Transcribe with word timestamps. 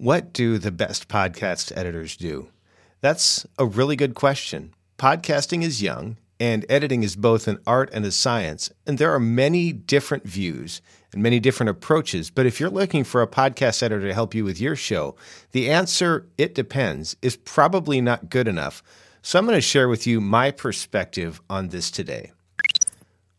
What 0.00 0.32
do 0.32 0.58
the 0.58 0.70
best 0.70 1.08
podcast 1.08 1.76
editors 1.76 2.16
do? 2.16 2.50
That's 3.00 3.44
a 3.58 3.66
really 3.66 3.96
good 3.96 4.14
question. 4.14 4.72
Podcasting 4.96 5.64
is 5.64 5.82
young, 5.82 6.18
and 6.38 6.64
editing 6.68 7.02
is 7.02 7.16
both 7.16 7.48
an 7.48 7.58
art 7.66 7.90
and 7.92 8.04
a 8.04 8.12
science, 8.12 8.70
and 8.86 8.96
there 8.96 9.12
are 9.12 9.18
many 9.18 9.72
different 9.72 10.22
views 10.22 10.80
and 11.12 11.20
many 11.20 11.40
different 11.40 11.70
approaches. 11.70 12.30
But 12.30 12.46
if 12.46 12.60
you're 12.60 12.70
looking 12.70 13.02
for 13.02 13.22
a 13.22 13.26
podcast 13.26 13.82
editor 13.82 14.06
to 14.06 14.14
help 14.14 14.36
you 14.36 14.44
with 14.44 14.60
your 14.60 14.76
show, 14.76 15.16
the 15.50 15.68
answer, 15.68 16.28
it 16.38 16.54
depends, 16.54 17.16
is 17.20 17.34
probably 17.34 18.00
not 18.00 18.30
good 18.30 18.46
enough. 18.46 18.84
So 19.22 19.36
I'm 19.36 19.46
going 19.46 19.56
to 19.56 19.60
share 19.60 19.88
with 19.88 20.06
you 20.06 20.20
my 20.20 20.52
perspective 20.52 21.40
on 21.50 21.70
this 21.70 21.90
today. 21.90 22.30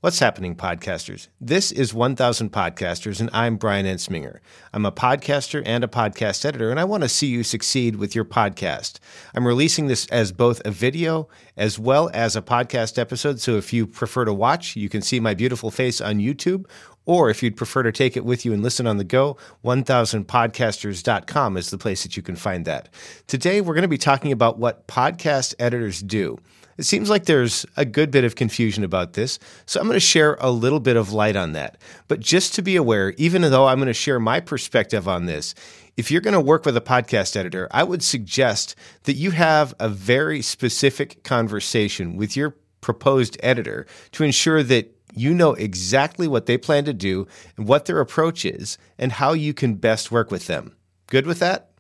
What's 0.02 0.20
happening, 0.20 0.56
podcasters? 0.56 1.28
This 1.42 1.74
is 1.74 1.94
1000 1.94 2.54
Podcasters, 2.54 3.20
and 3.20 3.30
I'm 3.34 3.58
Brian 3.58 3.86
Ensminger. 3.86 4.40
I'm 4.72 4.86
a 4.86 4.94
podcaster 4.94 5.62
and 5.66 5.84
a 5.84 5.90
podcast 5.90 6.46
editor, 6.46 6.72
and 6.72 6.80
I 6.80 6.86
want 6.86 7.04
to 7.04 7.10
see 7.10 7.28
you 7.28 7.44
succeed 7.44 7.98
with 7.98 8.16
your 8.16 8.24
podcast. 8.24 9.00
I'm 9.36 9.46
releasing 9.46 9.88
this 9.88 10.08
as 10.08 10.32
both 10.32 10.62
a 10.64 10.72
video 10.72 11.28
as 11.58 11.78
well 11.78 12.10
as 12.14 12.38
a 12.38 12.42
podcast 12.42 12.98
episode, 12.98 13.42
so 13.42 13.58
if 13.58 13.74
you 13.74 13.86
prefer 13.86 14.24
to 14.24 14.32
watch, 14.32 14.78
you 14.78 14.88
can 14.88 15.02
see 15.02 15.20
my 15.20 15.34
beautiful 15.34 15.70
face 15.70 16.00
on 16.00 16.20
YouTube, 16.20 16.64
or 17.06 17.30
if 17.30 17.44
you'd 17.44 17.58
prefer 17.58 17.84
to 17.84 17.92
take 17.92 18.16
it 18.16 18.24
with 18.24 18.46
you 18.46 18.54
and 18.54 18.64
listen 18.64 18.88
on 18.88 18.96
the 18.96 19.04
go, 19.04 19.36
1000podcasters.com 19.66 21.58
is 21.58 21.72
the 21.72 21.78
place 21.78 22.04
that 22.04 22.16
you 22.16 22.24
can 22.24 22.38
find 22.38 22.64
that. 22.64 22.88
Today, 23.28 23.60
we're 23.60 23.74
going 23.74 23.82
to 23.82 23.90
be 23.90 23.98
talking 23.98 24.32
about 24.32 24.60
what 24.60 24.88
podcast 24.88 25.56
editors 25.60 26.02
do. 26.02 26.40
It 26.80 26.86
seems 26.86 27.10
like 27.10 27.26
there's 27.26 27.66
a 27.76 27.84
good 27.84 28.10
bit 28.10 28.24
of 28.24 28.36
confusion 28.36 28.86
about 28.86 29.12
this, 29.12 29.38
so 29.66 29.82
I'm 29.82 29.88
going 29.88 29.98
to 29.98 30.00
share 30.00 30.38
a 30.40 30.50
little 30.50 30.80
bit 30.80 30.96
of 30.96 31.12
light 31.12 31.36
on 31.36 31.52
that. 31.52 31.78
But 32.08 32.22
just 32.22 32.56
to 32.56 32.62
be 32.62 32.78
aware, 32.78 33.14
even 33.18 33.42
though 33.42 33.68
I'm 33.68 33.80
going 33.80 33.88
to 33.88 33.94
share 33.94 34.18
my 34.18 34.40
perspective 34.40 35.06
on 35.06 35.26
this, 35.26 35.54
if 35.98 36.10
you're 36.10 36.22
going 36.22 36.36
to 36.36 36.40
work 36.40 36.66
with 36.66 36.78
a 36.78 36.82
podcast 36.82 37.36
editor, 37.36 37.68
I 37.72 37.84
would 37.84 38.02
suggest 38.02 38.78
that 39.04 39.16
you 39.16 39.32
have 39.32 39.76
a 39.78 39.90
very 39.90 40.42
specific 40.42 41.22
conversation 41.26 42.16
with 42.16 42.38
your 42.38 42.56
proposed 42.80 43.36
editor 43.44 43.86
to 44.14 44.24
ensure 44.24 44.64
that 44.64 44.96
you 45.14 45.34
know 45.34 45.56
exactly 45.56 46.30
what 46.30 46.46
they 46.46 46.58
plan 46.58 46.86
to 46.86 46.94
do 46.94 47.28
and 47.58 47.68
what 47.68 47.88
their 47.88 48.00
approach 48.00 48.46
is 48.46 48.78
and 48.98 49.12
how 49.12 49.34
you 49.34 49.54
can 49.54 49.76
best 49.76 50.14
work 50.14 50.32
with 50.32 50.48
them. 50.48 50.78
Good 51.08 51.28
with 51.28 51.40
that? 51.40 51.72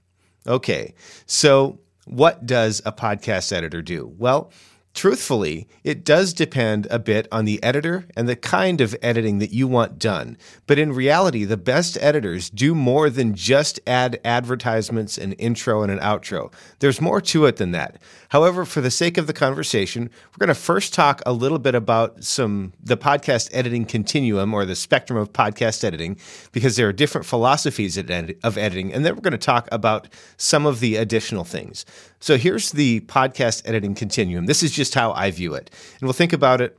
Okay. 0.46 0.94
So, 1.26 1.80
what 2.04 2.46
does 2.46 2.82
a 2.86 2.92
podcast 2.92 3.54
editor 3.54 3.82
do? 3.82 4.14
Well, 4.18 4.52
Truthfully, 5.00 5.66
it 5.86 6.04
does 6.04 6.34
depend 6.34 6.86
a 6.92 7.00
bit 7.00 7.26
on 7.32 7.46
the 7.46 7.64
editor 7.64 8.06
and 8.18 8.28
the 8.28 8.36
kind 8.36 8.82
of 8.82 8.94
editing 9.02 9.40
that 9.40 9.54
you 9.54 9.66
want 9.66 9.98
done. 9.98 10.38
But 10.68 10.78
in 10.78 10.92
reality, 10.92 11.46
the 11.46 11.56
best 11.56 11.98
editors 12.02 12.50
do 12.50 12.76
more 12.76 13.10
than 13.10 13.34
just 13.34 13.80
add 13.88 14.20
advertisements, 14.26 15.18
an 15.18 15.32
intro, 15.34 15.84
and 15.84 15.90
an 15.90 16.00
outro. 16.00 16.52
There's 16.80 17.00
more 17.00 17.22
to 17.22 17.46
it 17.46 17.56
than 17.56 17.72
that. 17.72 18.02
However, 18.28 18.66
for 18.66 18.82
the 18.82 18.92
sake 18.92 19.18
of 19.18 19.26
the 19.26 19.32
conversation, 19.32 20.04
we're 20.04 20.46
going 20.46 20.54
to 20.54 20.62
first 20.62 20.94
talk 20.94 21.22
a 21.26 21.32
little 21.32 21.60
bit 21.60 21.76
about 21.76 22.22
some 22.22 22.74
the 22.84 22.98
podcast 22.98 23.50
editing 23.54 23.86
continuum 23.86 24.54
or 24.54 24.66
the 24.66 24.76
spectrum 24.76 25.18
of 25.18 25.32
podcast 25.32 25.86
editing 25.86 26.18
because 26.52 26.76
there 26.76 26.90
are 26.90 26.94
different 26.94 27.26
philosophies 27.26 27.98
of 27.98 28.58
editing, 28.58 28.94
and 28.94 29.06
then 29.06 29.16
we're 29.16 29.22
going 29.22 29.32
to 29.32 29.38
talk 29.38 29.70
about 29.72 30.10
some 30.36 30.66
of 30.66 30.82
the 30.82 30.98
additional 30.98 31.46
things. 31.46 31.86
So 32.20 32.38
here's 32.38 32.74
the 32.74 33.00
podcast 33.02 33.62
editing 33.66 33.96
continuum. 33.96 34.46
This 34.46 34.62
is 34.62 34.74
just 34.74 34.89
how 34.94 35.12
I 35.14 35.32
view 35.32 35.54
it. 35.54 35.70
And 36.00 36.08
we'll 36.08 36.14
think 36.14 36.34
about 36.34 36.62
it 36.62 36.78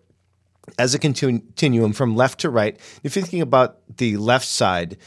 as 0.78 0.94
a 0.94 0.98
continuum 0.98 1.92
from 1.92 2.16
left 2.16 2.40
to 2.40 2.50
right. 2.50 2.78
If 3.02 3.16
you're 3.16 3.22
thinking 3.22 3.40
about 3.42 3.78
the 3.96 4.16
left 4.16 4.46
side, 4.46 4.98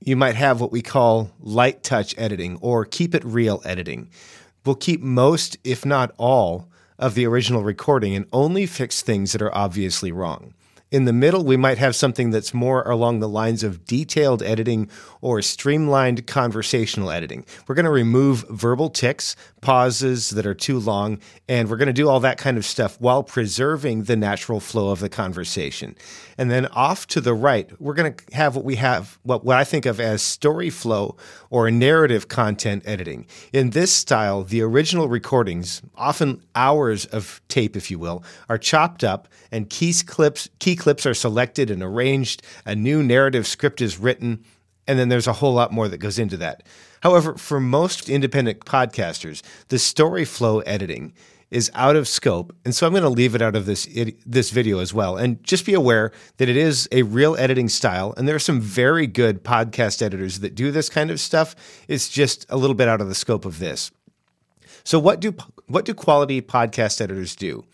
you 0.00 0.16
might 0.16 0.36
have 0.36 0.60
what 0.60 0.72
we 0.72 0.82
call 0.82 1.30
light 1.40 1.82
touch 1.82 2.14
editing 2.18 2.58
or 2.60 2.84
keep 2.84 3.14
it 3.14 3.24
real 3.24 3.62
editing. 3.64 4.10
We'll 4.64 4.76
keep 4.76 5.00
most, 5.00 5.56
if 5.64 5.84
not 5.84 6.14
all, 6.18 6.70
of 6.98 7.14
the 7.14 7.26
original 7.26 7.62
recording 7.62 8.14
and 8.14 8.26
only 8.32 8.66
fix 8.66 9.02
things 9.02 9.32
that 9.32 9.42
are 9.42 9.54
obviously 9.54 10.12
wrong. 10.12 10.54
In 10.94 11.06
the 11.06 11.12
middle, 11.12 11.42
we 11.42 11.56
might 11.56 11.78
have 11.78 11.96
something 11.96 12.30
that's 12.30 12.54
more 12.54 12.88
along 12.88 13.18
the 13.18 13.28
lines 13.28 13.64
of 13.64 13.84
detailed 13.84 14.44
editing 14.44 14.88
or 15.20 15.42
streamlined 15.42 16.28
conversational 16.28 17.10
editing. 17.10 17.44
We're 17.66 17.74
going 17.74 17.84
to 17.84 17.90
remove 17.90 18.44
verbal 18.48 18.90
tics, 18.90 19.34
pauses 19.60 20.30
that 20.30 20.46
are 20.46 20.54
too 20.54 20.78
long, 20.78 21.18
and 21.48 21.68
we're 21.68 21.78
going 21.78 21.88
to 21.88 21.92
do 21.92 22.08
all 22.08 22.20
that 22.20 22.38
kind 22.38 22.56
of 22.56 22.64
stuff 22.64 23.00
while 23.00 23.24
preserving 23.24 24.04
the 24.04 24.14
natural 24.14 24.60
flow 24.60 24.90
of 24.90 25.00
the 25.00 25.08
conversation. 25.08 25.96
And 26.38 26.48
then 26.48 26.66
off 26.66 27.08
to 27.08 27.20
the 27.20 27.34
right, 27.34 27.68
we're 27.80 27.94
going 27.94 28.14
to 28.14 28.36
have 28.36 28.54
what 28.54 28.64
we 28.64 28.76
have, 28.76 29.18
what, 29.24 29.44
what 29.44 29.56
I 29.56 29.64
think 29.64 29.86
of 29.86 29.98
as 29.98 30.22
story 30.22 30.70
flow 30.70 31.16
or 31.50 31.68
narrative 31.72 32.28
content 32.28 32.84
editing. 32.86 33.26
In 33.52 33.70
this 33.70 33.92
style, 33.92 34.44
the 34.44 34.62
original 34.62 35.08
recordings, 35.08 35.82
often 35.96 36.40
hours 36.54 37.04
of 37.06 37.40
tape, 37.48 37.76
if 37.76 37.90
you 37.90 37.98
will, 37.98 38.22
are 38.48 38.58
chopped 38.58 39.02
up 39.02 39.26
and 39.50 39.68
key 39.70 39.92
clips, 40.06 40.48
key 40.58 40.76
clips 40.84 41.06
are 41.06 41.14
selected 41.14 41.70
and 41.70 41.82
arranged. 41.82 42.42
A 42.66 42.76
new 42.76 43.02
narrative 43.02 43.46
script 43.46 43.80
is 43.80 43.98
written, 43.98 44.44
and 44.86 44.98
then 44.98 45.08
there's 45.08 45.26
a 45.26 45.32
whole 45.32 45.54
lot 45.54 45.72
more 45.72 45.88
that 45.88 45.96
goes 45.96 46.18
into 46.18 46.36
that. 46.36 46.62
However, 47.02 47.38
for 47.38 47.58
most 47.58 48.10
independent 48.10 48.66
podcasters, 48.66 49.40
the 49.68 49.78
story 49.78 50.26
flow 50.26 50.60
editing 50.60 51.14
is 51.50 51.70
out 51.72 51.96
of 51.96 52.06
scope, 52.06 52.54
and 52.66 52.74
so 52.74 52.86
I'm 52.86 52.92
going 52.92 53.02
to 53.02 53.08
leave 53.08 53.34
it 53.34 53.40
out 53.40 53.56
of 53.56 53.64
this 53.64 53.88
this 54.26 54.50
video 54.50 54.78
as 54.78 54.92
well. 54.92 55.16
And 55.16 55.42
just 55.42 55.64
be 55.64 55.72
aware 55.72 56.12
that 56.36 56.50
it 56.50 56.56
is 56.56 56.86
a 56.92 57.00
real 57.00 57.34
editing 57.38 57.70
style, 57.70 58.12
and 58.18 58.28
there 58.28 58.36
are 58.36 58.50
some 58.50 58.60
very 58.60 59.06
good 59.06 59.42
podcast 59.42 60.02
editors 60.02 60.40
that 60.40 60.54
do 60.54 60.70
this 60.70 60.90
kind 60.90 61.10
of 61.10 61.18
stuff. 61.18 61.56
It's 61.88 62.10
just 62.10 62.44
a 62.50 62.58
little 62.58 62.76
bit 62.76 62.88
out 62.88 63.00
of 63.00 63.08
the 63.08 63.14
scope 63.14 63.46
of 63.46 63.58
this. 63.58 63.90
So 64.84 64.98
what 64.98 65.18
do 65.20 65.34
what 65.66 65.86
do 65.86 65.94
quality 65.94 66.42
podcast 66.42 67.00
editors 67.00 67.34
do? 67.34 67.64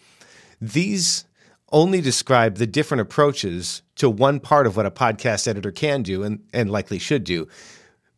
These 0.60 1.24
only 1.72 2.00
describe 2.00 2.56
the 2.56 2.66
different 2.66 3.00
approaches 3.00 3.82
to 3.96 4.10
one 4.10 4.40
part 4.40 4.66
of 4.66 4.76
what 4.76 4.86
a 4.86 4.90
podcast 4.90 5.46
editor 5.46 5.70
can 5.70 6.02
do 6.02 6.22
and, 6.22 6.40
and 6.52 6.70
likely 6.70 6.98
should 6.98 7.24
do 7.24 7.46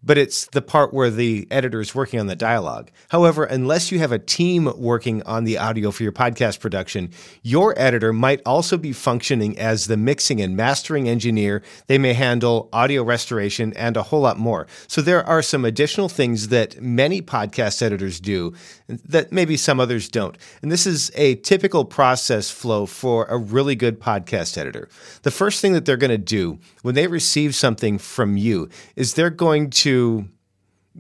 but 0.03 0.19
it's 0.19 0.47
the 0.47 0.63
part 0.63 0.93
where 0.93 1.11
the 1.11 1.47
editor 1.51 1.81
is 1.81 1.95
working 1.95 2.19
on 2.19 2.27
the 2.27 2.37
dialogue. 2.37 2.91
However, 3.09 3.45
unless 3.45 3.93
you 3.93 3.99
have 4.01 4.13
a 4.13 4.19
team 4.19 4.73
working 4.77 5.23
on 5.23 5.45
the 5.45 5.59
audio 5.59 5.91
for 5.91 6.03
your 6.03 6.13
podcast 6.13 6.61
production, 6.61 7.11
your 7.43 7.79
editor 7.79 8.12
might 8.12 8.41
also 8.45 8.77
be 8.77 8.93
functioning 8.93 9.59
as 9.59 9.87
the 9.87 9.97
mixing 9.97 10.41
and 10.41 10.57
mastering 10.57 11.09
engineer. 11.09 11.62
They 11.87 11.99
may 11.99 12.15
handle 12.15 12.69
audio 12.73 13.03
restoration 13.03 13.73
and 13.75 13.97
a 13.97 14.03
whole 14.03 14.21
lot 14.21 14.39
more. 14.39 14.67
So 14.89 15.01
there 15.01 15.25
are 15.25 15.43
some 15.43 15.65
additional 15.65 16.09
things 16.09 16.49
that 16.49 16.81
many 16.81 17.23
podcast 17.23 17.83
editors 17.83 18.19
do 18.19 18.55
that 18.89 19.33
maybe 19.33 19.57
some 19.57 19.81
others 19.81 20.09
don't. 20.09 20.37
And 20.62 20.73
this 20.73 20.87
is 20.87 21.12
a 21.15 21.37
typical 21.37 21.85
process 21.85 22.51
flow 22.51 22.87
for 22.87 23.27
a 23.27 23.37
really 23.37 23.77
good 23.77 24.01
podcast 24.01 24.59
editor. 24.59 24.89
The 25.23 25.31
first 25.31 25.61
thing 25.61 25.73
that 25.75 25.85
they're 25.85 25.97
going 25.97 26.11
to 26.11 26.19
do 26.19 26.59
when 26.83 26.95
they 26.95 27.07
receive 27.07 27.55
something 27.55 27.99
from 27.99 28.37
you 28.37 28.69
is 28.97 29.15
they're 29.15 29.31
going 29.31 29.71
to 29.71 29.92
to 29.93 30.29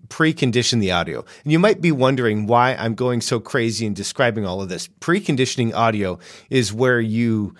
precondition 0.08 0.80
the 0.80 0.92
audio. 0.92 1.24
And 1.44 1.52
you 1.52 1.58
might 1.58 1.80
be 1.80 1.92
wondering 1.92 2.46
why 2.46 2.74
I'm 2.74 2.94
going 2.94 3.20
so 3.20 3.40
crazy 3.40 3.86
in 3.86 3.94
describing 3.94 4.46
all 4.46 4.60
of 4.62 4.68
this. 4.68 4.88
Preconditioning 5.00 5.74
audio 5.74 6.18
is 6.50 6.72
where 6.72 7.00
you 7.00 7.54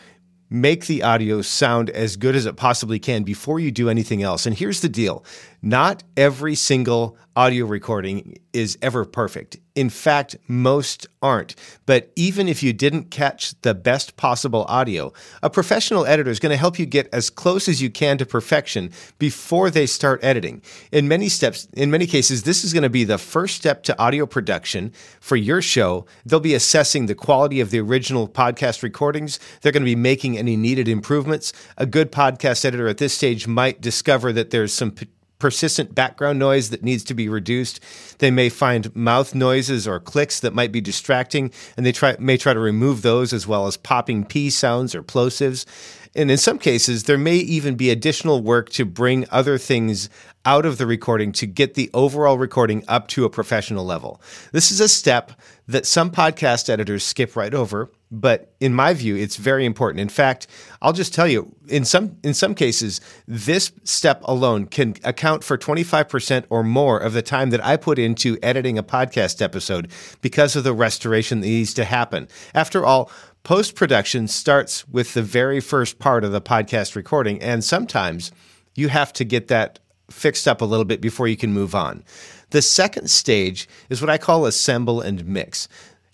make 0.48 0.87
the 0.87 1.03
audio 1.03 1.41
sound 1.41 1.88
as 1.91 2.16
good 2.16 2.37
as 2.37 2.44
it 2.44 2.56
possibly 2.56 2.98
can 2.98 3.22
before 3.22 3.59
you 3.59 3.70
do 3.70 3.88
anything 3.88 4.22
else. 4.22 4.44
And 4.44 4.56
here's 4.56 4.81
the 4.81 4.88
deal 4.88 5.25
not 5.62 6.03
every 6.16 6.54
single 6.54 7.16
audio 7.34 7.64
recording 7.64 8.38
is 8.53 8.76
ever 8.82 9.04
perfect. 9.04 9.56
In 9.74 9.88
fact, 9.88 10.36
most 10.48 11.06
aren't. 11.22 11.54
But 11.86 12.12
even 12.14 12.46
if 12.46 12.62
you 12.62 12.74
didn't 12.74 13.10
catch 13.10 13.58
the 13.62 13.74
best 13.74 14.16
possible 14.16 14.66
audio, 14.68 15.12
a 15.42 15.48
professional 15.48 16.04
editor 16.04 16.30
is 16.30 16.40
going 16.40 16.50
to 16.50 16.58
help 16.58 16.78
you 16.78 16.84
get 16.84 17.08
as 17.12 17.30
close 17.30 17.68
as 17.68 17.80
you 17.80 17.88
can 17.88 18.18
to 18.18 18.26
perfection 18.26 18.90
before 19.18 19.70
they 19.70 19.86
start 19.86 20.22
editing. 20.22 20.60
In 20.90 21.08
many 21.08 21.30
steps, 21.30 21.68
in 21.72 21.90
many 21.90 22.06
cases, 22.06 22.42
this 22.42 22.64
is 22.64 22.74
going 22.74 22.82
to 22.82 22.90
be 22.90 23.04
the 23.04 23.16
first 23.16 23.56
step 23.56 23.82
to 23.84 23.98
audio 23.98 24.26
production 24.26 24.92
for 25.20 25.36
your 25.36 25.62
show. 25.62 26.04
They'll 26.26 26.40
be 26.40 26.54
assessing 26.54 27.06
the 27.06 27.14
quality 27.14 27.60
of 27.60 27.70
the 27.70 27.80
original 27.80 28.28
podcast 28.28 28.82
recordings. 28.82 29.40
They're 29.62 29.72
going 29.72 29.82
to 29.82 29.86
be 29.86 29.96
making 29.96 30.36
any 30.36 30.56
needed 30.56 30.86
improvements. 30.86 31.52
A 31.78 31.86
good 31.86 32.12
podcast 32.12 32.66
editor 32.66 32.88
at 32.88 32.98
this 32.98 33.14
stage 33.14 33.46
might 33.46 33.80
discover 33.80 34.32
that 34.34 34.50
there's 34.50 34.75
some 34.75 34.94
persistent 35.42 35.92
background 35.92 36.38
noise 36.38 36.70
that 36.70 36.84
needs 36.84 37.02
to 37.02 37.14
be 37.14 37.28
reduced. 37.28 37.80
They 38.18 38.30
may 38.30 38.48
find 38.48 38.94
mouth 38.94 39.34
noises 39.34 39.88
or 39.88 39.98
clicks 39.98 40.38
that 40.38 40.54
might 40.54 40.70
be 40.70 40.80
distracting, 40.80 41.50
and 41.76 41.84
they 41.84 41.90
try, 41.90 42.14
may 42.20 42.36
try 42.36 42.54
to 42.54 42.60
remove 42.60 43.02
those 43.02 43.32
as 43.32 43.44
well 43.44 43.66
as 43.66 43.76
popping 43.76 44.24
P 44.24 44.50
sounds 44.50 44.94
or 44.94 45.02
plosives. 45.02 45.66
And 46.14 46.31
in 46.31 46.37
some 46.37 46.59
cases, 46.59 47.05
there 47.05 47.19
may 47.19 47.37
even 47.37 47.75
be 47.75 47.91
additional 47.91 48.43
work 48.43 48.69
to 48.70 48.85
bring 48.85 49.26
other 49.31 49.56
things 49.56 50.11
out 50.44 50.67
of 50.67 50.76
the 50.79 50.87
recording 50.87 51.32
to 51.32 51.47
get 51.47 51.75
the 51.75 51.91
overall 51.94 52.37
recording 52.37 52.85
up 52.88 53.09
to 53.09 53.25
a 53.25 53.31
professional 53.31 53.85
level. 53.85 54.20
This 54.50 54.70
is 54.70 54.81
a 54.81 54.88
step 54.88 55.32
that 55.69 55.87
some 55.87 56.11
podcast 56.11 56.69
editors 56.69 57.05
skip 57.05 57.37
right 57.37 57.55
over, 57.55 57.91
but 58.11 58.53
in 58.61 58.75
my 58.75 58.93
view, 58.93 59.17
it's 59.17 59.37
very 59.37 59.64
important. 59.64 60.00
In 60.00 60.09
fact, 60.09 60.49
I'll 60.82 60.93
just 60.93 61.14
tell 61.14 61.29
you, 61.29 61.55
in 61.69 61.85
some 61.85 62.19
in 62.25 62.35
some 62.35 62.55
cases, 62.55 63.00
this 63.26 63.73
step 63.85 64.20
alone 64.25 64.67
can 64.67 64.97
account 65.05 65.44
for 65.44 65.56
25% 65.56 66.44
or 66.50 66.64
more 66.64 66.99
of 66.99 67.12
the 67.12 67.23
time 67.23 67.50
that 67.50 67.64
I 67.64 67.76
put 67.76 67.99
into 67.99 68.37
editing 68.43 68.76
a 68.76 68.82
podcast 68.82 69.41
episode 69.41 69.91
because 70.20 70.56
of 70.56 70.64
the 70.64 70.75
restoration 70.75 71.41
that 71.41 71.47
needs 71.47 71.73
to 71.75 71.85
happen. 71.85 72.29
After 72.53 72.85
all, 72.85 73.11
Post 73.44 73.74
production 73.74 74.28
starts 74.28 74.86
with 74.86 75.14
the 75.14 75.22
very 75.22 75.58
first 75.58 75.98
part 75.98 76.22
of 76.22 76.30
the 76.30 76.40
podcast 76.40 76.94
recording, 76.94 77.42
and 77.42 77.64
sometimes 77.64 78.30
you 78.76 78.88
have 78.88 79.12
to 79.14 79.24
get 79.24 79.48
that 79.48 79.80
fixed 80.08 80.46
up 80.46 80.60
a 80.60 80.64
little 80.64 80.84
bit 80.84 81.00
before 81.00 81.26
you 81.26 81.36
can 81.36 81.52
move 81.52 81.74
on. 81.74 82.04
The 82.50 82.62
second 82.62 83.10
stage 83.10 83.68
is 83.90 84.00
what 84.00 84.10
I 84.10 84.16
call 84.16 84.46
assemble 84.46 85.00
and 85.00 85.26
mix. 85.26 85.66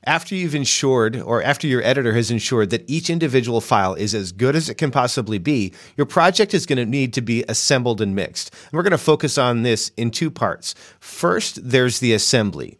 After 0.05 0.35
you've 0.35 0.55
ensured, 0.55 1.17
or 1.17 1.43
after 1.43 1.67
your 1.67 1.83
editor 1.83 2.15
has 2.15 2.31
ensured 2.31 2.71
that 2.71 2.89
each 2.89 3.11
individual 3.11 3.61
file 3.61 3.93
is 3.93 4.15
as 4.15 4.33
good 4.33 4.57
as 4.57 4.71
it 4.71 4.77
can 4.77 4.91
possibly 4.91 5.37
be, 5.37 5.75
your 5.99 6.07
project 6.07 6.55
is 6.55 6.65
going 6.65 6.79
to 6.79 6.87
need 6.87 7.13
to 7.13 7.21
be 7.21 7.45
assembled 7.47 8.01
and 8.01 8.15
mixed. 8.15 8.55
And 8.55 8.73
we're 8.73 8.85
going 8.85 8.93
to 8.93 8.99
focus 8.99 9.37
on 9.37 9.65
this 9.65 9.91
in 9.99 10.11
two 10.11 10.31
parts. 10.31 10.75
First, 10.99 11.59
there's 11.69 12.01
the 12.01 12.15
assembly. 12.15 12.79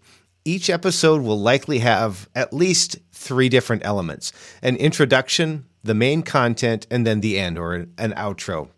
Each 0.49 0.71
episode 0.71 1.21
will 1.21 1.39
likely 1.39 1.81
have 1.81 2.27
at 2.35 2.55
least 2.55 2.97
three 3.13 3.51
different 3.51 3.85
elements 3.85 4.33
an 4.63 4.77
introduction, 4.77 5.67
the 5.83 5.93
main 5.93 6.23
content, 6.23 6.87
and 6.91 7.07
then 7.07 7.21
the 7.21 7.39
end 7.39 7.59
or 7.59 7.75
an 7.75 8.15
outro. 8.15 8.71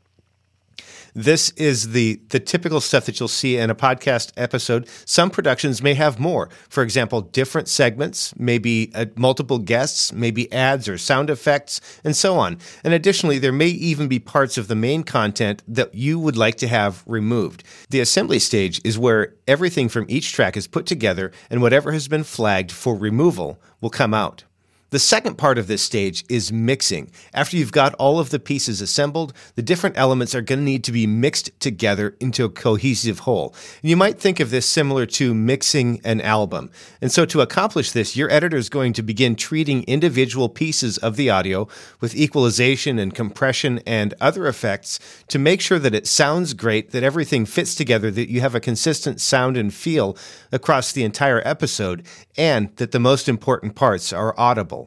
This 1.14 1.50
is 1.50 1.90
the 1.90 2.20
the 2.28 2.40
typical 2.40 2.80
stuff 2.80 3.06
that 3.06 3.18
you'll 3.18 3.28
see 3.28 3.56
in 3.56 3.70
a 3.70 3.74
podcast 3.74 4.32
episode. 4.36 4.88
Some 5.04 5.30
productions 5.30 5.82
may 5.82 5.94
have 5.94 6.18
more. 6.18 6.48
For 6.68 6.82
example, 6.82 7.20
different 7.20 7.68
segments, 7.68 8.34
maybe 8.38 8.90
uh, 8.94 9.06
multiple 9.16 9.58
guests, 9.58 10.12
maybe 10.12 10.52
ads 10.52 10.88
or 10.88 10.98
sound 10.98 11.30
effects, 11.30 11.80
and 12.04 12.16
so 12.16 12.38
on. 12.38 12.58
And 12.84 12.94
additionally, 12.94 13.38
there 13.38 13.52
may 13.52 13.68
even 13.68 14.08
be 14.08 14.18
parts 14.18 14.58
of 14.58 14.68
the 14.68 14.76
main 14.76 15.02
content 15.02 15.62
that 15.66 15.94
you 15.94 16.18
would 16.18 16.36
like 16.36 16.56
to 16.56 16.68
have 16.68 17.02
removed. 17.06 17.64
The 17.90 18.00
assembly 18.00 18.38
stage 18.38 18.80
is 18.84 18.98
where 18.98 19.34
everything 19.48 19.88
from 19.88 20.06
each 20.08 20.32
track 20.32 20.56
is 20.56 20.66
put 20.66 20.86
together 20.86 21.32
and 21.48 21.60
whatever 21.62 21.92
has 21.92 22.08
been 22.08 22.24
flagged 22.24 22.72
for 22.72 22.94
removal 22.94 23.60
will 23.80 23.90
come 23.90 24.14
out. 24.14 24.44
The 24.90 24.98
second 24.98 25.38
part 25.38 25.56
of 25.56 25.68
this 25.68 25.82
stage 25.82 26.24
is 26.28 26.52
mixing. 26.52 27.12
After 27.32 27.56
you've 27.56 27.70
got 27.70 27.94
all 27.94 28.18
of 28.18 28.30
the 28.30 28.40
pieces 28.40 28.80
assembled, 28.80 29.32
the 29.54 29.62
different 29.62 29.96
elements 29.96 30.34
are 30.34 30.40
going 30.40 30.58
to 30.58 30.64
need 30.64 30.82
to 30.82 30.90
be 30.90 31.06
mixed 31.06 31.52
together 31.60 32.16
into 32.18 32.44
a 32.44 32.50
cohesive 32.50 33.20
whole. 33.20 33.54
You 33.82 33.96
might 33.96 34.18
think 34.18 34.40
of 34.40 34.50
this 34.50 34.66
similar 34.66 35.06
to 35.06 35.32
mixing 35.32 36.00
an 36.02 36.20
album. 36.20 36.72
And 37.00 37.12
so 37.12 37.24
to 37.26 37.40
accomplish 37.40 37.92
this, 37.92 38.16
your 38.16 38.32
editor 38.32 38.56
is 38.56 38.68
going 38.68 38.92
to 38.94 39.02
begin 39.02 39.36
treating 39.36 39.84
individual 39.84 40.48
pieces 40.48 40.98
of 40.98 41.14
the 41.14 41.30
audio 41.30 41.68
with 42.00 42.16
equalization 42.16 42.98
and 42.98 43.14
compression 43.14 43.80
and 43.86 44.14
other 44.20 44.48
effects 44.48 44.98
to 45.28 45.38
make 45.38 45.60
sure 45.60 45.78
that 45.78 45.94
it 45.94 46.08
sounds 46.08 46.52
great, 46.52 46.90
that 46.90 47.04
everything 47.04 47.46
fits 47.46 47.76
together, 47.76 48.10
that 48.10 48.28
you 48.28 48.40
have 48.40 48.56
a 48.56 48.60
consistent 48.60 49.20
sound 49.20 49.56
and 49.56 49.72
feel 49.72 50.16
across 50.50 50.90
the 50.90 51.04
entire 51.04 51.42
episode, 51.44 52.04
and 52.36 52.74
that 52.76 52.90
the 52.90 52.98
most 52.98 53.28
important 53.28 53.76
parts 53.76 54.12
are 54.12 54.34
audible. 54.36 54.79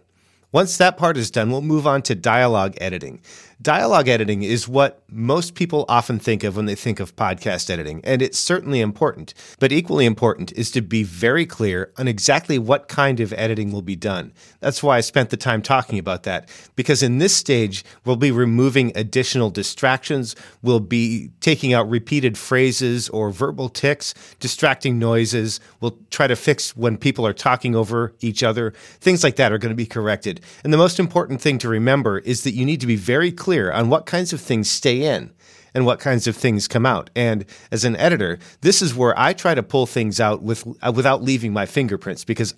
Once 0.53 0.77
that 0.77 0.97
part 0.97 1.17
is 1.17 1.31
done, 1.31 1.49
we'll 1.49 1.61
move 1.61 1.87
on 1.87 1.99
to 2.03 2.13
dialogue 2.13 2.75
editing. 2.79 3.19
Dialogue 3.63 4.09
editing 4.09 4.43
is 4.43 4.67
what 4.67 5.01
most 5.09 5.55
people 5.55 5.85
often 5.87 6.19
think 6.19 6.43
of 6.43 6.57
when 6.57 6.65
they 6.65 6.75
think 6.75 6.99
of 6.99 7.15
podcast 7.15 7.69
editing, 7.69 8.01
and 8.03 8.21
it's 8.21 8.37
certainly 8.37 8.81
important. 8.81 9.33
But 9.57 9.71
equally 9.71 10.05
important 10.05 10.51
is 10.51 10.69
to 10.71 10.81
be 10.81 11.03
very 11.03 11.45
clear 11.45 11.93
on 11.97 12.09
exactly 12.09 12.59
what 12.59 12.89
kind 12.89 13.21
of 13.21 13.31
editing 13.31 13.71
will 13.71 13.81
be 13.81 13.95
done. 13.95 14.33
That's 14.59 14.83
why 14.83 14.97
I 14.97 15.01
spent 15.01 15.29
the 15.29 15.37
time 15.37 15.61
talking 15.61 15.97
about 15.97 16.23
that, 16.23 16.49
because 16.75 17.01
in 17.01 17.19
this 17.19 17.33
stage, 17.33 17.85
we'll 18.03 18.17
be 18.17 18.31
removing 18.31 18.91
additional 18.95 19.49
distractions, 19.49 20.35
we'll 20.61 20.81
be 20.81 21.31
taking 21.39 21.73
out 21.73 21.89
repeated 21.89 22.37
phrases 22.37 23.07
or 23.09 23.31
verbal 23.31 23.69
tics, 23.69 24.13
distracting 24.41 24.99
noises, 24.99 25.61
we'll 25.79 25.97
try 26.09 26.27
to 26.27 26.35
fix 26.35 26.75
when 26.75 26.97
people 26.97 27.25
are 27.25 27.31
talking 27.33 27.77
over 27.77 28.13
each 28.19 28.43
other. 28.43 28.71
Things 28.99 29.23
like 29.23 29.37
that 29.37 29.53
are 29.53 29.57
going 29.57 29.71
to 29.71 29.75
be 29.75 29.85
corrected. 29.85 30.41
And 30.65 30.73
the 30.73 30.77
most 30.77 30.99
important 30.99 31.39
thing 31.39 31.59
to 31.59 31.69
remember 31.69 32.19
is 32.19 32.43
that 32.43 32.51
you 32.51 32.65
need 32.65 32.81
to 32.81 32.87
be 32.87 32.97
very 32.97 33.31
clear 33.31 33.52
clear 33.53 33.71
on 33.71 33.87
what 33.87 34.07
kinds 34.07 34.33
of 34.33 34.41
things 34.41 34.67
stay 34.67 35.03
in 35.03 35.31
and 35.75 35.85
what 35.85 35.99
kinds 35.99 36.25
of 36.25 36.35
things 36.35 36.67
come 36.67 36.87
out. 36.87 37.11
And 37.15 37.45
as 37.71 37.85
an 37.85 37.95
editor, 37.97 38.39
this 38.61 38.81
is 38.81 38.95
where 38.95 39.13
I 39.15 39.33
try 39.33 39.53
to 39.53 39.61
pull 39.61 39.85
things 39.85 40.19
out 40.19 40.41
with 40.41 40.65
uh, 40.81 40.91
without 40.91 41.21
leaving 41.21 41.53
my 41.53 41.67
fingerprints 41.67 42.23
because 42.23 42.55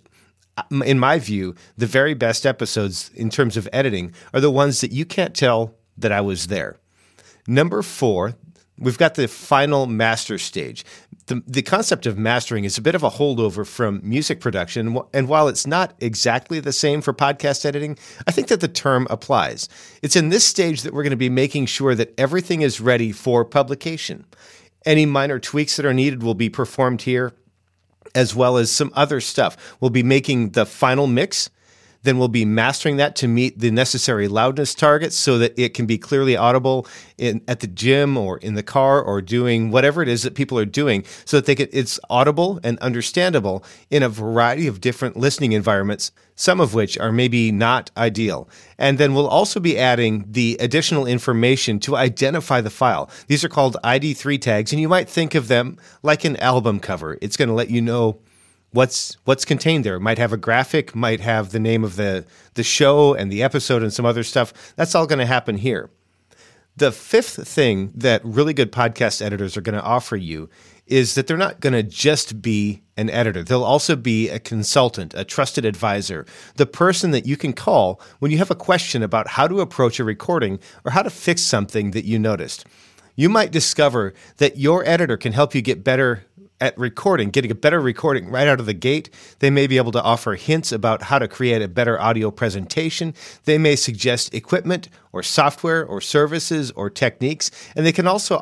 uh, 0.58 0.64
in 0.86 0.98
my 0.98 1.20
view, 1.20 1.54
the 1.78 1.86
very 1.86 2.14
best 2.14 2.46
episodes 2.46 3.12
in 3.14 3.30
terms 3.30 3.58
of 3.58 3.68
editing 3.74 4.14
are 4.34 4.40
the 4.40 4.50
ones 4.50 4.80
that 4.80 4.94
you 4.94 5.04
can't 5.04 5.36
tell 5.36 5.76
that 5.98 6.14
I 6.14 6.22
was 6.22 6.48
there. 6.48 6.78
Number 7.46 7.82
4, 7.82 8.36
we've 8.80 8.98
got 8.98 9.16
the 9.16 9.28
final 9.28 9.88
master 9.88 10.38
stage 10.38 10.86
the, 11.27 11.42
the 11.48 11.62
concept 11.63 12.06
of 12.06 12.18
mastering 12.18 12.66
is 12.66 12.77
a 12.77 12.81
bit 12.81 12.94
of 12.94 13.04
a 13.04 13.10
holdover 13.10 13.66
from 13.66 14.00
music 14.04 14.39
production. 14.39 15.00
And 15.13 15.27
while 15.27 15.48
it's 15.48 15.66
not 15.66 15.95
exactly 16.00 16.60
the 16.60 16.72
same 16.72 17.01
for 17.01 17.13
podcast 17.13 17.66
editing, 17.66 17.98
I 18.27 18.31
think 18.31 18.48
that 18.50 18.62
the 18.62 18.68
term 18.68 19.07
applies. 19.10 19.68
It's 20.04 20.16
in 20.16 20.30
this 20.30 20.45
stage 20.45 20.83
that 20.83 20.94
we're 20.94 21.04
going 21.04 21.12
to 21.12 21.18
be 21.18 21.30
making 21.30 21.66
sure 21.66 21.95
that 21.95 22.13
everything 22.19 22.62
is 22.62 22.80
ready 22.80 23.12
for 23.12 23.44
publication. 23.44 24.25
Any 24.86 25.07
minor 25.07 25.39
tweaks 25.39 25.77
that 25.77 25.86
are 25.86 25.94
needed 25.95 26.22
will 26.22 26.36
be 26.36 26.50
performed 26.50 27.01
here, 27.01 27.33
as 28.13 28.36
well 28.36 28.57
as 28.57 28.69
some 28.69 28.92
other 28.94 29.19
stuff. 29.19 29.75
We'll 29.80 29.89
be 29.89 30.04
making 30.04 30.51
the 30.51 30.66
final 30.66 31.07
mix 31.07 31.50
then 32.06 32.18
we'll 32.18 32.28
be 32.28 32.46
mastering 32.46 32.98
that 32.98 33.16
to 33.18 33.28
meet 33.28 33.60
the 33.60 33.72
necessary 33.72 34.28
loudness 34.28 34.74
targets 34.74 35.16
so 35.16 35.38
that 35.38 35.57
it 35.60 35.74
can 35.74 35.86
be 35.86 35.98
clearly 35.98 36.38
audible 36.38 36.88
in, 37.18 37.42
at 37.48 37.60
the 37.60 37.68
gym 37.68 38.18
or 38.18 38.38
in 38.38 38.54
the 38.54 38.63
car 38.63 39.02
or 39.02 39.22
doing 39.22 39.72
whatever 39.72 40.02
it 40.02 40.07
is 40.07 40.24
that 40.24 40.36
people 40.36 40.57
are 40.57 40.66
doing 40.66 41.04
so 41.25 41.38
that 41.38 41.46
they 41.46 41.56
can, 41.56 41.68
it's 41.72 42.00
audible 42.10 42.60
and 42.63 42.80
understandable 42.80 43.63
in 43.90 44.04
a 44.04 44.10
variety 44.10 44.68
of 44.68 44.81
different 44.81 45.18
listening 45.18 45.52
environments, 45.52 46.12
some 46.36 46.60
of 46.60 46.74
which 46.74 46.98
are 46.98 47.12
maybe 47.12 47.52
not 47.52 47.92
ideal. 47.98 48.48
And 48.78 48.98
then 48.98 49.13
we'll 49.13 49.28
also 49.28 49.60
be 49.60 49.78
adding 49.78 50.25
the 50.30 50.58
additional 50.60 51.06
information 51.06 51.80
to 51.81 51.96
identify 51.96 52.62
the 52.62 52.69
file. 52.69 53.10
These 53.28 53.44
are 53.44 53.50
called 53.50 53.78
ID3 53.84 54.40
tags, 54.40 54.72
and 54.72 54.81
you 54.81 54.90
might 54.90 55.10
think 55.10 55.36
of 55.36 55.48
them 55.48 55.78
like 56.04 56.25
an 56.25 56.38
album 56.38 56.80
cover. 56.80 57.18
It's 57.22 57.38
going 57.38 57.50
to 57.50 57.54
let 57.56 57.69
you 57.69 57.81
know 57.81 58.19
what's 58.75 59.18
what's 59.25 59.45
contained 59.45 59.83
there. 59.83 59.95
It 59.95 60.01
might 60.01 60.18
have 60.18 60.33
a 60.33 60.38
graphic, 60.38 60.94
might 60.94 61.22
have 61.22 61.51
the 61.51 61.60
name 61.60 61.83
of 61.83 61.95
the 61.95 62.25
the 62.54 62.63
show 62.63 63.13
and 63.13 63.31
the 63.31 63.42
episode 63.42 63.81
and 63.81 63.92
some 63.92 64.06
other 64.06 64.24
stuff. 64.24 64.74
That's 64.75 64.94
all 64.94 65.07
going 65.07 65.19
to 65.19 65.25
happen 65.25 65.57
here. 65.57 65.89
The 66.77 66.92
fifth 66.92 67.48
thing 67.48 67.94
that 67.95 68.22
really 68.25 68.54
good 68.54 68.72
podcast 68.72 69.22
editors 69.22 69.56
are 69.56 69.62
going 69.62 69.80
to 69.80 69.83
offer 69.83 70.18
you 70.18 70.50
is 70.88 71.16
that 71.16 71.25
they're 71.25 71.38
not 71.38 71.62
going 71.62 71.74
to 71.74 71.81
just 71.81 72.42
be 72.42 72.83
an 72.98 73.10
editor. 73.10 73.44
They'll 73.44 73.63
also 73.63 73.95
be 73.95 74.30
a 74.30 74.39
consultant, 74.39 75.13
a 75.15 75.24
trusted 75.24 75.63
advisor, 75.63 76.25
the 76.58 76.65
person 76.65 77.12
that 77.12 77.25
you 77.25 77.38
can 77.38 77.53
call 77.53 78.01
when 78.20 78.29
you 78.29 78.38
have 78.38 78.51
a 78.51 78.55
question 78.55 79.01
about 79.01 79.29
how 79.29 79.48
to 79.48 79.62
approach 79.62 80.00
a 80.00 80.03
recording 80.03 80.60
or 80.84 80.91
how 80.91 81.01
to 81.01 81.10
fix 81.10 81.41
something 81.41 81.91
that 81.91 82.05
you 82.05 82.20
noticed. 82.20 82.65
You 83.15 83.29
might 83.29 83.51
discover 83.51 84.13
that 84.38 84.58
your 84.58 84.86
editor 84.86 85.15
can 85.15 85.32
help 85.32 85.55
you 85.55 85.62
get 85.62 85.84
better 85.84 86.25
at 86.62 86.78
recording, 86.78 87.30
getting 87.30 87.52
a 87.52 87.56
better 87.56 87.82
recording 87.82 88.30
right 88.30 88.48
out 88.48 88.60
of 88.60 88.66
the 88.66 88.74
gate. 88.74 89.10
They 89.40 89.50
may 89.50 89.68
be 89.68 89.78
able 89.78 89.92
to 89.92 90.02
offer 90.02 90.36
hints 90.36 90.72
about 90.72 91.04
how 91.04 91.20
to 91.20 91.28
create 91.28 91.62
a 91.62 91.68
better 91.68 92.00
audio 92.00 92.32
presentation. 92.32 93.14
They 93.44 93.58
may 93.58 93.76
suggest 93.76 94.34
equipment 94.34 94.90
or 95.12 95.22
software 95.22 95.86
or 95.86 96.00
services 96.02 96.72
or 96.72 96.90
techniques. 96.90 97.52
And 97.76 97.86
they 97.86 97.92
can 97.92 98.08
also 98.08 98.38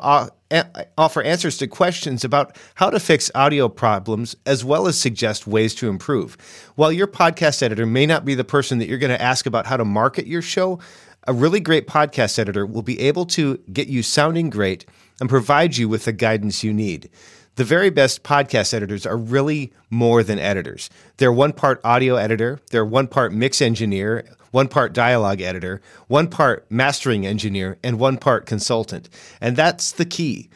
offer 0.96 1.22
answers 1.22 1.58
to 1.58 1.66
questions 1.66 2.24
about 2.24 2.56
how 2.76 2.90
to 2.90 3.00
fix 3.00 3.30
audio 3.34 3.68
problems 3.68 4.36
as 4.46 4.64
well 4.64 4.86
as 4.86 4.98
suggest 4.98 5.46
ways 5.46 5.74
to 5.76 5.88
improve. 5.88 6.36
While 6.76 6.92
your 6.92 7.08
podcast 7.08 7.62
editor 7.62 7.86
may 7.86 8.06
not 8.06 8.24
be 8.24 8.34
the 8.34 8.44
person 8.44 8.78
that 8.78 8.88
you're 8.88 8.98
going 8.98 9.16
to 9.16 9.22
ask 9.22 9.46
about 9.46 9.66
how 9.66 9.76
to 9.76 9.84
market 9.84 10.26
your 10.26 10.42
show, 10.42 10.78
a 11.26 11.32
really 11.32 11.60
great 11.60 11.88
podcast 11.88 12.38
editor 12.38 12.66
will 12.66 12.82
be 12.82 13.00
able 13.00 13.24
to 13.26 13.56
get 13.72 13.88
you 13.88 14.02
sounding 14.02 14.50
great 14.50 14.84
and 15.20 15.28
provide 15.28 15.76
you 15.76 15.88
with 15.88 16.04
the 16.04 16.12
guidance 16.12 16.62
you 16.62 16.72
need 16.72 17.08
the 17.56 17.64
very 17.64 17.90
best 17.90 18.22
podcast 18.22 18.74
editors 18.74 19.06
are 19.06 19.16
really 19.16 19.72
more 19.90 20.22
than 20.22 20.38
editors. 20.38 20.90
They're 21.18 21.32
one 21.32 21.52
part 21.52 21.80
audio 21.84 22.16
editor, 22.16 22.60
they're 22.70 22.84
one 22.84 23.06
part 23.06 23.32
mix 23.32 23.62
engineer, 23.62 24.24
one 24.50 24.68
part 24.68 24.92
dialogue 24.92 25.40
editor, 25.40 25.80
one 26.08 26.28
part 26.28 26.66
mastering 26.70 27.26
engineer, 27.26 27.78
and 27.82 27.98
one 27.98 28.18
part 28.18 28.46
consultant. 28.46 29.08
And 29.40 29.56
that's 29.56 29.92
the 29.92 30.04
key. 30.04 30.48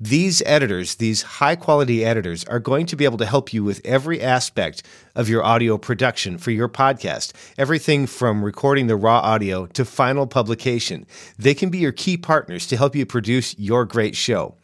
These 0.00 0.42
editors, 0.44 0.96
these 0.96 1.22
high 1.22 1.56
quality 1.56 2.04
editors, 2.04 2.44
are 2.44 2.58
going 2.58 2.84
to 2.86 2.96
be 2.96 3.04
able 3.04 3.16
to 3.18 3.26
help 3.26 3.54
you 3.54 3.62
with 3.62 3.80
every 3.84 4.20
aspect 4.20 4.82
of 5.14 5.28
your 5.28 5.42
audio 5.44 5.78
production 5.78 6.36
for 6.36 6.50
your 6.50 6.68
podcast. 6.68 7.32
Everything 7.56 8.06
from 8.06 8.44
recording 8.44 8.86
the 8.86 8.96
raw 8.96 9.20
audio 9.20 9.66
to 9.66 9.84
final 9.84 10.26
publication. 10.26 11.06
They 11.38 11.54
can 11.54 11.70
be 11.70 11.78
your 11.78 11.92
key 11.92 12.16
partners 12.16 12.66
to 12.66 12.76
help 12.76 12.96
you 12.96 13.06
produce 13.06 13.58
your 13.58 13.84
great 13.84 14.16
show. 14.16 14.56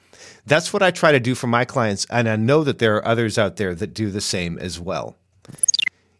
That's 0.47 0.73
what 0.73 0.83
I 0.83 0.91
try 0.91 1.13
to 1.13 1.21
do 1.21 1.35
for 1.35 1.47
my 1.47 1.65
clients, 1.65 2.07
and 2.11 2.29
I 2.29 2.37
know 2.37 2.65
that 2.65 2.79
there 2.79 2.97
are 2.97 3.07
others 3.07 3.39
out 3.39 3.57
there 3.57 3.75
that 3.75 3.95
do 3.95 4.11
the 4.11 4.21
same 4.21 4.59
as 4.59 4.81
well. 4.81 5.17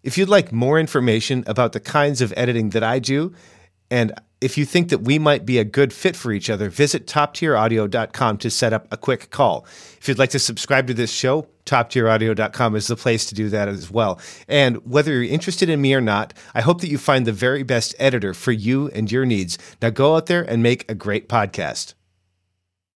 If 0.03 0.17
you'd 0.17 0.29
like 0.29 0.53
more 0.53 0.79
information 0.79 1.45
about 1.47 1.73
the 1.73 1.81
kinds 1.81 2.21
of 2.21 2.33
editing 2.37 2.71
that 2.71 2.83
I 2.83 2.99
do, 2.99 3.35
and 3.91 4.13
if 4.41 4.57
you 4.57 4.65
think 4.65 4.89
that 4.89 5.03
we 5.03 5.19
might 5.19 5.45
be 5.45 5.59
a 5.59 5.65
good 5.65 5.93
fit 5.93 6.17
for 6.17 6.33
each 6.33 6.49
other, 6.49 6.71
visit 6.71 7.07
toptieraudio.com 7.07 8.39
to 8.39 8.51
set 8.51 8.73
up 8.73 8.89
a 8.91 8.97
quick 8.97 9.31
call. 9.31 9.67
If 9.99 10.09
you'd 10.09 10.19
like 10.19 10.31
to 10.31 10.39
subscribe 10.39 10.87
to 10.87 10.95
this 10.95 11.13
show, 11.13 11.47
toptieraudio.com 11.67 12.77
is 12.77 12.87
the 12.87 12.97
place 12.97 13.27
to 13.27 13.35
do 13.35 13.51
that 13.51 13.69
as 13.69 13.91
well. 13.91 14.19
And 14.49 14.77
whether 14.87 15.13
you're 15.13 15.25
interested 15.25 15.69
in 15.69 15.83
me 15.83 15.93
or 15.93 16.01
not, 16.01 16.33
I 16.55 16.63
hope 16.63 16.81
that 16.81 16.89
you 16.89 16.97
find 16.97 17.27
the 17.27 17.33
very 17.33 17.63
best 17.63 17.95
editor 17.99 18.33
for 18.33 18.53
you 18.53 18.89
and 18.89 19.13
your 19.13 19.27
needs. 19.27 19.59
Now 19.83 19.91
go 19.91 20.17
out 20.17 20.27
there 20.27 20.43
and 20.43 20.63
make 20.63 20.91
a 20.91 20.95
great 20.95 21.29
podcast. 21.29 21.95